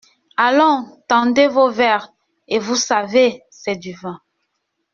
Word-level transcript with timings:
Allons! 0.35 0.99
tendez 1.07 1.45
vos 1.47 1.69
verres… 1.69 2.11
et 2.47 2.57
vous 2.57 2.75
savez, 2.75 3.43
c’est 3.51 3.75
du 3.75 3.93
vin! 3.93 4.19